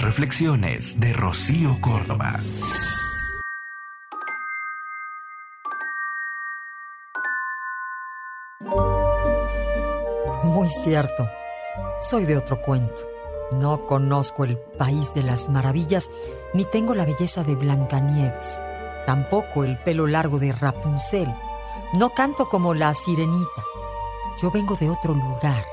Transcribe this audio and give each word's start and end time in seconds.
Reflexiones 0.00 0.98
de 0.98 1.12
Rocío 1.12 1.80
Córdoba. 1.80 2.40
Muy 10.44 10.68
cierto. 10.68 11.28
Soy 12.00 12.24
de 12.24 12.36
otro 12.36 12.60
cuento. 12.60 13.02
No 13.52 13.86
conozco 13.86 14.44
el 14.44 14.58
país 14.58 15.14
de 15.14 15.22
las 15.22 15.48
maravillas, 15.48 16.10
ni 16.54 16.64
tengo 16.64 16.94
la 16.94 17.04
belleza 17.04 17.44
de 17.44 17.54
Blancanieves, 17.54 18.62
tampoco 19.06 19.64
el 19.64 19.78
pelo 19.78 20.06
largo 20.06 20.38
de 20.38 20.52
Rapunzel. 20.52 21.28
No 21.94 22.10
canto 22.10 22.48
como 22.48 22.74
la 22.74 22.94
sirenita. 22.94 23.64
Yo 24.40 24.50
vengo 24.50 24.74
de 24.76 24.88
otro 24.88 25.14
lugar. 25.14 25.64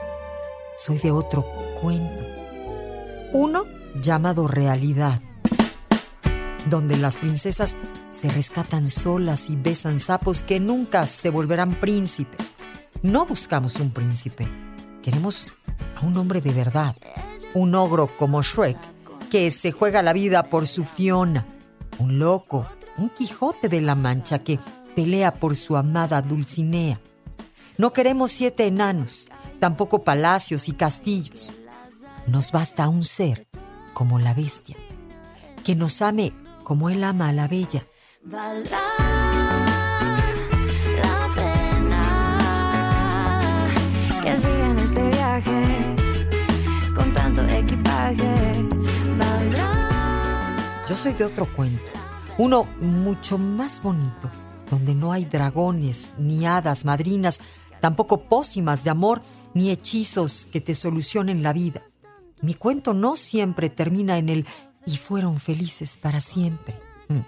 Soy 0.75 0.97
de 0.97 1.11
otro 1.11 1.45
cuento. 1.81 2.23
Uno 3.33 3.78
llamado 3.95 4.47
realidad, 4.47 5.21
donde 6.69 6.97
las 6.97 7.17
princesas 7.17 7.77
se 8.09 8.29
rescatan 8.29 8.89
solas 8.89 9.49
y 9.49 9.55
besan 9.55 9.99
sapos 9.99 10.43
que 10.43 10.59
nunca 10.59 11.07
se 11.07 11.29
volverán 11.29 11.79
príncipes. 11.79 12.55
No 13.01 13.25
buscamos 13.25 13.75
un 13.75 13.91
príncipe, 13.91 14.47
queremos 15.01 15.47
a 15.95 16.05
un 16.05 16.17
hombre 16.17 16.41
de 16.41 16.51
verdad, 16.51 16.95
un 17.53 17.75
ogro 17.75 18.15
como 18.17 18.41
Shrek, 18.41 18.77
que 19.29 19.51
se 19.51 19.71
juega 19.71 20.01
la 20.01 20.13
vida 20.13 20.49
por 20.49 20.67
su 20.67 20.83
Fiona, 20.83 21.45
un 21.97 22.19
loco, 22.19 22.65
un 22.97 23.09
Quijote 23.09 23.69
de 23.69 23.81
la 23.81 23.95
Mancha 23.95 24.39
que 24.39 24.59
pelea 24.95 25.35
por 25.35 25.55
su 25.55 25.77
amada 25.77 26.21
Dulcinea. 26.21 26.99
No 27.77 27.93
queremos 27.93 28.31
siete 28.31 28.67
enanos, 28.67 29.29
tampoco 29.59 30.03
palacios 30.03 30.67
y 30.67 30.73
castillos. 30.73 31.53
Nos 32.27 32.51
basta 32.51 32.89
un 32.89 33.03
ser 33.03 33.48
como 33.99 34.17
la 34.17 34.33
bestia, 34.33 34.77
que 35.65 35.75
nos 35.75 36.01
ame 36.01 36.31
como 36.63 36.89
él 36.89 37.03
ama 37.03 37.27
a 37.27 37.33
la 37.33 37.49
bella. 37.49 37.85
este. 38.31 38.77
Yo 50.87 50.95
soy 50.95 51.11
de 51.11 51.25
otro 51.25 51.45
cuento, 51.53 51.91
uno 52.37 52.63
mucho 52.79 53.37
más 53.37 53.83
bonito, 53.83 54.31
donde 54.71 54.95
no 54.95 55.11
hay 55.11 55.25
dragones, 55.25 56.15
ni 56.17 56.45
hadas 56.45 56.85
madrinas, 56.85 57.41
tampoco 57.81 58.21
pócimas 58.29 58.85
de 58.85 58.91
amor, 58.91 59.21
ni 59.53 59.71
hechizos 59.71 60.47
que 60.49 60.61
te 60.61 60.73
solucionen 60.73 61.43
la 61.43 61.51
vida. 61.51 61.83
Mi 62.41 62.53
cuento 62.53 62.93
no 62.93 63.15
siempre 63.15 63.69
termina 63.69 64.17
en 64.17 64.29
el 64.29 64.45
y 64.85 64.97
fueron 64.97 65.39
felices 65.39 65.97
para 65.97 66.21
siempre. 66.21 66.79
Mm. 67.09 67.19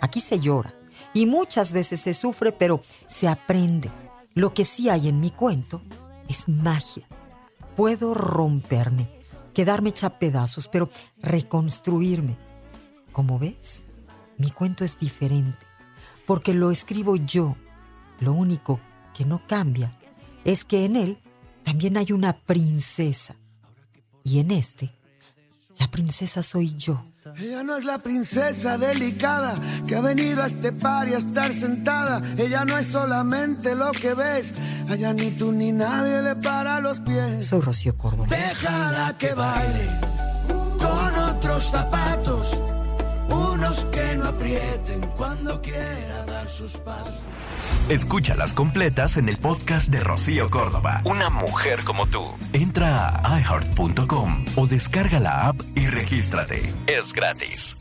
Aquí 0.00 0.20
se 0.20 0.40
llora 0.40 0.74
y 1.12 1.26
muchas 1.26 1.72
veces 1.72 2.00
se 2.00 2.14
sufre, 2.14 2.52
pero 2.52 2.80
se 3.06 3.28
aprende. 3.28 3.90
Lo 4.34 4.54
que 4.54 4.64
sí 4.64 4.88
hay 4.88 5.08
en 5.08 5.20
mi 5.20 5.30
cuento 5.30 5.82
es 6.28 6.48
magia. 6.48 7.06
Puedo 7.76 8.14
romperme, 8.14 9.10
quedarme 9.52 9.90
hecha 9.90 10.18
pedazos, 10.18 10.68
pero 10.68 10.88
reconstruirme. 11.22 12.36
Como 13.12 13.38
ves, 13.38 13.84
mi 14.38 14.50
cuento 14.50 14.84
es 14.84 14.98
diferente, 14.98 15.66
porque 16.26 16.54
lo 16.54 16.70
escribo 16.70 17.16
yo. 17.16 17.56
Lo 18.20 18.32
único 18.32 18.80
que 19.12 19.24
no 19.24 19.46
cambia 19.46 19.96
es 20.44 20.64
que 20.64 20.84
en 20.84 20.96
él 20.96 21.18
también 21.62 21.96
hay 21.96 22.12
una 22.12 22.36
princesa. 22.36 23.36
Y 24.24 24.38
en 24.38 24.50
este, 24.50 24.90
la 25.78 25.90
princesa 25.90 26.42
soy 26.42 26.74
yo. 26.76 27.04
Ella 27.36 27.62
no 27.62 27.76
es 27.76 27.84
la 27.84 27.98
princesa 27.98 28.78
delicada 28.78 29.54
que 29.86 29.96
ha 29.96 30.00
venido 30.00 30.42
a 30.42 30.46
este 30.46 30.72
par 30.72 31.08
y 31.08 31.12
a 31.12 31.18
estar 31.18 31.52
sentada. 31.52 32.22
Ella 32.38 32.64
no 32.64 32.76
es 32.78 32.86
solamente 32.86 33.74
lo 33.74 33.90
que 33.92 34.14
ves. 34.14 34.54
Allá 34.88 35.12
ni 35.12 35.30
tú 35.32 35.52
ni 35.52 35.72
nadie 35.72 36.22
le 36.22 36.36
para 36.36 36.80
los 36.80 37.00
pies. 37.00 37.46
Soy 37.46 37.60
Rocío 37.60 37.96
Córdoba. 37.96 38.28
Déjala 38.30 39.14
que 39.18 39.34
baile 39.34 39.90
con 40.78 41.14
otros 41.18 41.64
zapatos. 41.64 42.03
No 44.24 44.30
aprieten 44.30 45.02
cuando 45.18 45.60
quiera 45.60 46.24
dar 46.24 46.48
sus 46.48 46.78
pasos. 46.78 47.24
Escúchalas 47.90 48.54
completas 48.54 49.18
en 49.18 49.28
el 49.28 49.36
podcast 49.36 49.88
de 49.88 50.00
Rocío 50.00 50.48
Córdoba. 50.48 51.02
Una 51.04 51.28
mujer 51.28 51.80
como 51.84 52.06
tú. 52.06 52.22
Entra 52.54 53.20
a 53.22 53.38
iHeart.com 53.38 54.46
o 54.56 54.66
descarga 54.66 55.20
la 55.20 55.48
app 55.48 55.60
y 55.74 55.88
regístrate. 55.88 56.72
Es 56.86 57.12
gratis. 57.12 57.76